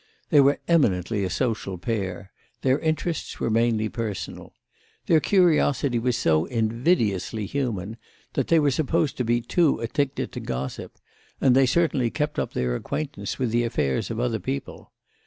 [0.31, 2.31] They were eminently a social pair;
[2.63, 4.51] their interests were mainly personal.
[5.05, 7.97] Their curiosity was so invidiously human
[8.33, 10.97] that they were supposed to be too addicted to gossip,
[11.39, 14.91] and they certainly kept up their acquaintance with the affairs of other people.